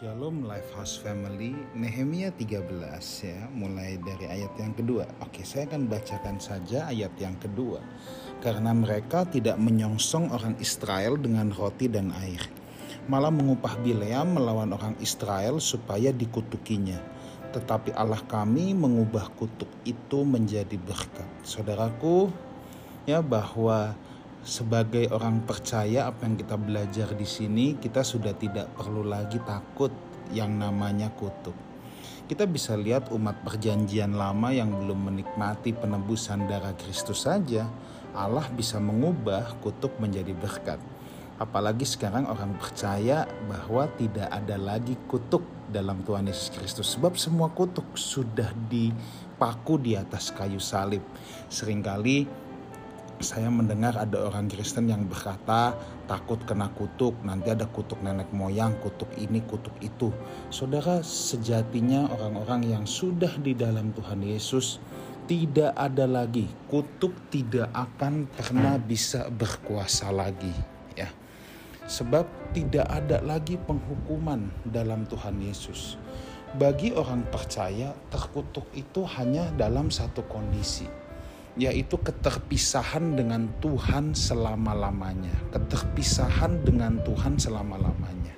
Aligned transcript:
Shalom 0.00 0.48
Lifehouse 0.48 0.96
Family. 0.96 1.52
Nehemia 1.76 2.32
13 2.32 2.64
ya. 3.20 3.52
Mulai 3.52 4.00
dari 4.00 4.32
ayat 4.32 4.56
yang 4.56 4.72
kedua. 4.72 5.04
Oke 5.20 5.44
saya 5.44 5.68
akan 5.68 5.92
bacakan 5.92 6.40
saja 6.40 6.88
ayat 6.88 7.12
yang 7.20 7.36
kedua. 7.36 7.84
Karena 8.40 8.72
mereka 8.72 9.28
tidak 9.28 9.60
menyongsong 9.60 10.32
orang 10.32 10.56
Israel 10.56 11.20
dengan 11.20 11.52
roti 11.52 11.92
dan 11.92 12.16
air. 12.16 12.40
Malah 13.12 13.28
mengupah 13.28 13.76
Bileam 13.84 14.40
melawan 14.40 14.72
orang 14.72 14.96
Israel 15.04 15.60
supaya 15.60 16.16
dikutukinya. 16.16 16.96
Tetapi 17.52 17.92
Allah 17.92 18.24
kami 18.24 18.72
mengubah 18.72 19.28
kutuk 19.36 19.68
itu 19.84 20.24
menjadi 20.24 20.80
berkat. 20.80 21.28
Saudaraku 21.44 22.32
ya 23.04 23.20
bahwa 23.20 23.92
sebagai 24.40 25.12
orang 25.12 25.44
percaya 25.44 26.08
apa 26.08 26.24
yang 26.24 26.36
kita 26.40 26.56
belajar 26.56 27.08
di 27.12 27.28
sini 27.28 27.76
kita 27.76 28.00
sudah 28.00 28.32
tidak 28.36 28.72
perlu 28.72 29.04
lagi 29.04 29.36
takut 29.44 29.92
yang 30.32 30.56
namanya 30.56 31.12
kutuk. 31.12 31.54
Kita 32.30 32.46
bisa 32.46 32.78
lihat 32.78 33.10
umat 33.10 33.42
perjanjian 33.42 34.14
lama 34.14 34.54
yang 34.54 34.70
belum 34.70 35.10
menikmati 35.10 35.74
penebusan 35.74 36.46
darah 36.46 36.78
Kristus 36.78 37.26
saja, 37.26 37.66
Allah 38.14 38.46
bisa 38.54 38.78
mengubah 38.78 39.58
kutuk 39.58 39.98
menjadi 39.98 40.30
berkat. 40.38 40.78
Apalagi 41.42 41.82
sekarang 41.82 42.30
orang 42.30 42.54
percaya 42.54 43.26
bahwa 43.50 43.90
tidak 43.98 44.30
ada 44.30 44.54
lagi 44.54 44.94
kutuk 45.10 45.42
dalam 45.72 46.06
Tuhan 46.06 46.30
Yesus 46.30 46.54
Kristus. 46.54 46.86
Sebab 46.94 47.18
semua 47.18 47.50
kutuk 47.50 47.98
sudah 47.98 48.54
dipaku 48.70 49.80
di 49.82 49.98
atas 49.98 50.30
kayu 50.30 50.62
salib. 50.62 51.02
Seringkali 51.50 52.49
saya 53.20 53.52
mendengar 53.52 54.00
ada 54.00 54.24
orang 54.24 54.48
Kristen 54.48 54.88
yang 54.88 55.04
berkata 55.04 55.76
takut 56.08 56.40
kena 56.48 56.72
kutuk, 56.72 57.20
nanti 57.20 57.52
ada 57.52 57.68
kutuk 57.68 58.00
nenek 58.00 58.32
moyang, 58.32 58.80
kutuk 58.80 59.12
ini, 59.20 59.44
kutuk 59.44 59.76
itu. 59.84 60.08
Saudara, 60.48 61.04
sejatinya 61.04 62.08
orang-orang 62.08 62.64
yang 62.64 62.84
sudah 62.88 63.36
di 63.36 63.52
dalam 63.52 63.92
Tuhan 63.92 64.24
Yesus 64.24 64.80
tidak 65.28 65.76
ada 65.76 66.10
lagi 66.10 66.48
kutuk 66.66 67.14
tidak 67.30 67.70
akan 67.76 68.26
pernah 68.26 68.80
bisa 68.80 69.28
berkuasa 69.28 70.08
lagi, 70.10 70.50
ya. 70.96 71.06
Sebab 71.86 72.56
tidak 72.56 72.88
ada 72.88 73.20
lagi 73.20 73.60
penghukuman 73.60 74.48
dalam 74.64 75.04
Tuhan 75.06 75.38
Yesus. 75.44 76.00
Bagi 76.50 76.90
orang 76.96 77.22
percaya, 77.30 77.94
terkutuk 78.10 78.66
itu 78.74 79.06
hanya 79.06 79.54
dalam 79.54 79.86
satu 79.86 80.26
kondisi, 80.26 80.90
yaitu 81.58 81.98
keterpisahan 81.98 83.18
dengan 83.18 83.50
Tuhan 83.58 84.14
selama-lamanya, 84.14 85.34
keterpisahan 85.50 86.62
dengan 86.62 87.02
Tuhan 87.02 87.38
selama-lamanya. 87.40 88.34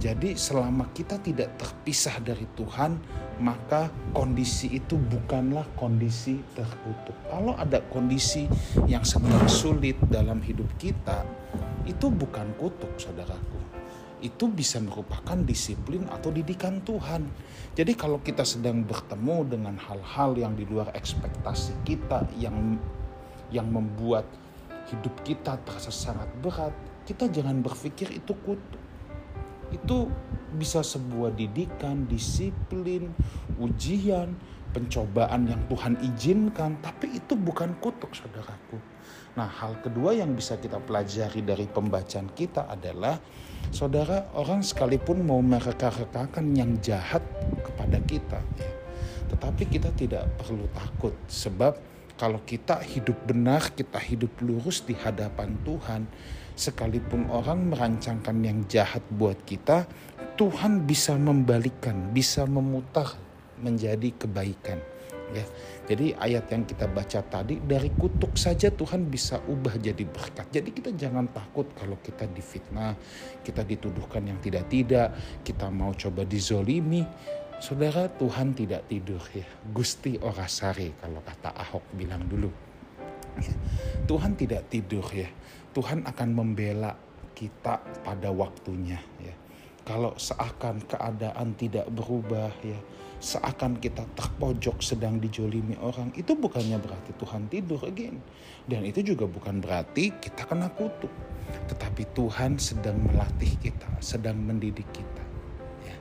Jadi, 0.00 0.32
selama 0.32 0.88
kita 0.96 1.20
tidak 1.20 1.60
terpisah 1.60 2.16
dari 2.24 2.48
Tuhan, 2.56 2.96
maka 3.42 3.92
kondisi 4.16 4.80
itu 4.80 4.96
bukanlah 4.96 5.66
kondisi 5.76 6.40
terkutuk. 6.56 7.16
Kalau 7.28 7.52
ada 7.58 7.84
kondisi 7.92 8.48
yang 8.88 9.04
sedang 9.04 9.44
sulit 9.44 10.00
dalam 10.08 10.40
hidup 10.40 10.68
kita, 10.80 11.20
itu 11.84 12.08
bukan 12.08 12.48
kutuk, 12.56 12.96
saudaraku 12.96 13.79
itu 14.20 14.48
bisa 14.48 14.80
merupakan 14.80 15.36
disiplin 15.44 16.04
atau 16.12 16.28
didikan 16.32 16.80
Tuhan. 16.84 17.24
Jadi 17.76 17.92
kalau 17.96 18.20
kita 18.20 18.44
sedang 18.44 18.84
bertemu 18.84 19.48
dengan 19.48 19.74
hal-hal 19.80 20.36
yang 20.36 20.52
di 20.56 20.68
luar 20.68 20.92
ekspektasi 20.92 21.84
kita 21.88 22.28
yang 22.36 22.76
yang 23.50 23.66
membuat 23.68 24.28
hidup 24.92 25.14
kita 25.26 25.58
terasa 25.64 25.90
sangat 25.90 26.28
berat, 26.44 26.74
kita 27.08 27.26
jangan 27.30 27.62
berpikir 27.64 28.10
itu 28.14 28.32
kutuk. 28.46 28.82
Itu 29.70 30.10
bisa 30.54 30.82
sebuah 30.82 31.34
didikan, 31.38 32.10
disiplin, 32.10 33.14
ujian, 33.62 34.34
pencobaan 34.70 35.50
yang 35.50 35.62
Tuhan 35.66 35.98
izinkan, 36.00 36.78
tapi 36.82 37.18
itu 37.18 37.34
bukan 37.34 37.76
kutuk 37.82 38.14
saudaraku. 38.14 38.78
Nah 39.38 39.46
hal 39.46 39.78
kedua 39.82 40.14
yang 40.14 40.34
bisa 40.34 40.58
kita 40.58 40.82
pelajari 40.82 41.42
dari 41.42 41.66
pembacaan 41.70 42.30
kita 42.34 42.66
adalah 42.66 43.18
saudara 43.70 44.30
orang 44.34 44.62
sekalipun 44.62 45.22
mau 45.22 45.38
mereka-rekakan 45.38 46.54
yang 46.54 46.78
jahat 46.82 47.22
kepada 47.62 47.98
kita, 48.02 48.40
ya, 48.58 48.70
tetapi 49.30 49.62
kita 49.70 49.94
tidak 49.94 50.26
perlu 50.42 50.66
takut 50.74 51.14
sebab 51.30 51.78
kalau 52.18 52.42
kita 52.44 52.84
hidup 52.84 53.16
benar, 53.24 53.72
kita 53.72 53.96
hidup 53.96 54.44
lurus 54.44 54.84
di 54.84 54.92
hadapan 54.92 55.56
Tuhan, 55.64 56.04
sekalipun 56.52 57.32
orang 57.32 57.72
merancangkan 57.72 58.36
yang 58.44 58.60
jahat 58.68 59.00
buat 59.08 59.40
kita, 59.48 59.88
Tuhan 60.36 60.84
bisa 60.84 61.16
membalikan, 61.16 62.12
bisa 62.12 62.44
memutar 62.44 63.16
menjadi 63.60 64.08
kebaikan 64.16 64.80
ya. 65.34 65.44
Jadi 65.90 66.14
ayat 66.14 66.46
yang 66.50 66.62
kita 66.66 66.86
baca 66.86 67.20
tadi 67.26 67.58
dari 67.58 67.90
kutuk 67.94 68.38
saja 68.38 68.70
Tuhan 68.70 69.10
bisa 69.10 69.42
ubah 69.42 69.74
jadi 69.78 70.02
berkat. 70.06 70.50
Jadi 70.54 70.70
kita 70.70 70.90
jangan 70.94 71.26
takut 71.30 71.66
kalau 71.74 71.98
kita 71.98 72.30
difitnah, 72.30 72.94
kita 73.42 73.66
dituduhkan 73.66 74.22
yang 74.22 74.38
tidak-tidak, 74.38 75.14
kita 75.42 75.66
mau 75.70 75.94
coba 75.94 76.22
dizolimi. 76.26 77.02
Saudara 77.60 78.08
Tuhan 78.08 78.56
tidak 78.56 78.88
tidur 78.88 79.20
ya. 79.34 79.44
Gusti 79.68 80.16
Orasari 80.16 80.96
kalau 80.96 81.20
kata 81.20 81.52
Ahok 81.52 81.84
bilang 81.92 82.24
dulu. 82.24 82.48
Ya. 83.36 83.54
Tuhan 84.08 84.32
tidak 84.38 84.70
tidur 84.72 85.04
ya. 85.12 85.28
Tuhan 85.70 86.02
akan 86.02 86.28
membela 86.34 86.96
kita 87.36 87.78
pada 88.02 88.28
waktunya 88.34 88.98
ya 89.22 89.34
kalau 89.84 90.12
seakan 90.16 90.84
keadaan 90.84 91.56
tidak 91.56 91.88
berubah 91.92 92.52
ya. 92.64 92.78
Seakan 93.20 93.76
kita 93.76 94.08
terpojok 94.16 94.80
sedang 94.80 95.20
dijolimi 95.20 95.76
orang 95.84 96.08
itu 96.16 96.32
bukannya 96.32 96.80
berarti 96.80 97.12
Tuhan 97.20 97.52
tidur 97.52 97.84
again. 97.84 98.16
Dan 98.64 98.88
itu 98.88 99.04
juga 99.04 99.28
bukan 99.28 99.60
berarti 99.60 100.16
kita 100.16 100.48
kena 100.48 100.72
kutuk. 100.72 101.12
Tetapi 101.68 102.16
Tuhan 102.16 102.56
sedang 102.56 102.96
melatih 102.96 103.52
kita 103.60 103.90
sedang 104.00 104.40
mendidik 104.40 104.88
kita 104.88 105.24
ya. 105.84 105.96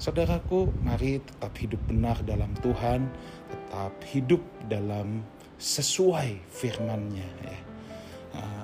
Saudaraku 0.00 0.72
mari 0.80 1.20
tetap 1.20 1.52
hidup 1.60 1.82
benar 1.84 2.16
dalam 2.24 2.56
Tuhan 2.64 3.04
tetap 3.52 3.92
hidup 4.08 4.40
dalam 4.72 5.20
sesuai 5.60 6.40
firman-Nya 6.48 7.28
ya 7.44 7.71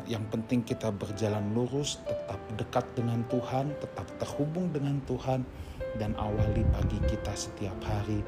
yang 0.09 0.25
penting 0.33 0.65
kita 0.65 0.89
berjalan 0.89 1.53
lurus, 1.53 2.01
tetap 2.09 2.41
dekat 2.57 2.85
dengan 2.97 3.21
Tuhan, 3.29 3.77
tetap 3.77 4.09
terhubung 4.17 4.73
dengan 4.73 4.99
Tuhan, 5.05 5.45
dan 6.01 6.17
awali 6.17 6.65
pagi 6.73 6.99
kita 7.05 7.37
setiap 7.37 7.77
hari 7.85 8.25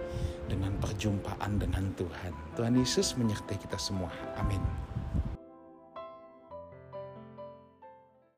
dengan 0.46 0.76
perjumpaan 0.76 1.56
dengan 1.56 1.88
Tuhan. 1.96 2.32
Tuhan 2.54 2.76
Yesus 2.76 3.16
menyertai 3.16 3.56
kita 3.56 3.80
semua. 3.80 4.12
Amin. 4.36 4.89